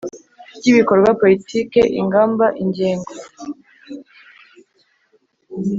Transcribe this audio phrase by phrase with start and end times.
[0.57, 3.11] Ry ibikorwa politiki ingamba ingengo